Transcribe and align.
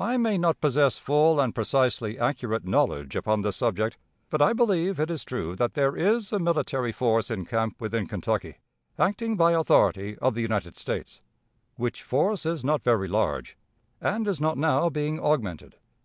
"I 0.00 0.16
may 0.16 0.36
not 0.36 0.60
possess 0.60 0.98
full 0.98 1.38
and 1.38 1.54
precisely 1.54 2.18
accurate 2.18 2.66
knowledge 2.66 3.14
upon 3.14 3.42
this 3.42 3.54
subject; 3.54 3.96
but 4.28 4.42
I 4.42 4.52
believe 4.52 4.98
it 4.98 5.12
is 5.12 5.22
true 5.22 5.54
that 5.54 5.74
there 5.74 5.94
is 5.94 6.32
a 6.32 6.40
military 6.40 6.90
force 6.90 7.30
in 7.30 7.44
camp 7.44 7.80
within 7.80 8.08
Kentucky, 8.08 8.56
acting 8.98 9.36
by 9.36 9.52
authority 9.52 10.18
of 10.18 10.34
the 10.34 10.42
United 10.42 10.76
States, 10.76 11.20
which 11.76 12.02
force 12.02 12.44
is 12.44 12.64
not 12.64 12.82
very 12.82 13.06
large, 13.06 13.56
and 14.00 14.26
is 14.26 14.40
not 14.40 14.58
now 14.58 14.90
being 14.90 15.20
augmented. 15.24 15.76